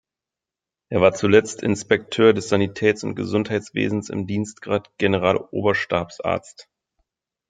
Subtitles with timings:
[0.89, 6.67] Er war zuletzt Inspekteur des Sanitäts- und Gesundheitswesens im Dienstgrad Generaloberstabsarzt.